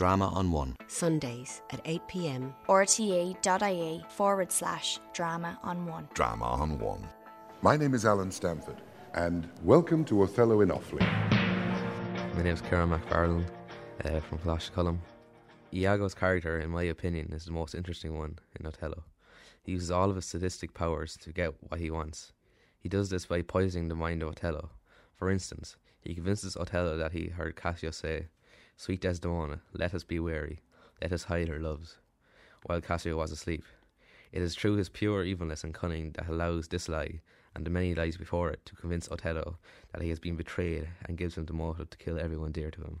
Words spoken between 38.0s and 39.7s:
before it, to convince Othello